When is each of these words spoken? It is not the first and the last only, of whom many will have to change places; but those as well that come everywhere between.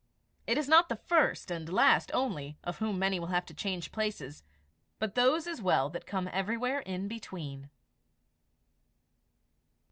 It 0.47 0.57
is 0.57 0.67
not 0.67 0.89
the 0.89 0.95
first 0.95 1.51
and 1.51 1.67
the 1.67 1.73
last 1.75 2.09
only, 2.11 2.57
of 2.63 2.79
whom 2.79 2.97
many 2.97 3.19
will 3.19 3.27
have 3.27 3.45
to 3.45 3.53
change 3.53 3.91
places; 3.91 4.43
but 4.97 5.13
those 5.13 5.45
as 5.45 5.61
well 5.61 5.91
that 5.91 6.07
come 6.07 6.27
everywhere 6.33 6.81
between. 7.07 7.69